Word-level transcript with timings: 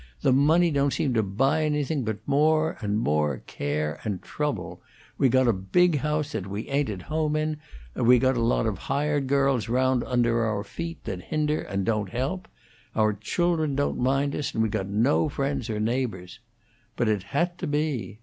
The 0.21 0.33
money 0.33 0.71
don't 0.71 0.91
seem 0.93 1.13
to 1.13 1.21
buy 1.21 1.63
anything 1.63 2.03
but 2.03 2.27
more 2.27 2.75
and 2.81 2.97
more 2.97 3.43
care 3.45 3.99
and 4.03 4.19
trouble. 4.19 4.81
We 5.19 5.29
got 5.29 5.47
a 5.47 5.53
big 5.53 5.99
house 5.99 6.31
that 6.31 6.47
we 6.47 6.67
ain't 6.69 6.89
at 6.89 7.03
home 7.03 7.35
in; 7.35 7.57
and 7.93 8.07
we 8.07 8.17
got 8.17 8.35
a 8.35 8.41
lot 8.41 8.65
of 8.65 8.79
hired 8.79 9.27
girls 9.27 9.69
round 9.69 10.03
under 10.05 10.43
our 10.43 10.63
feet 10.63 11.03
that 11.03 11.21
hinder 11.25 11.61
and 11.61 11.85
don't 11.85 12.09
help. 12.09 12.47
Our 12.95 13.13
children 13.13 13.75
don't 13.75 13.99
mind 13.99 14.35
us, 14.35 14.55
and 14.55 14.63
we 14.63 14.69
got 14.69 14.87
no 14.89 15.29
friends 15.29 15.69
or 15.69 15.79
neighbors. 15.79 16.39
But 16.95 17.07
it 17.07 17.21
had 17.21 17.59
to 17.59 17.67
be. 17.67 18.17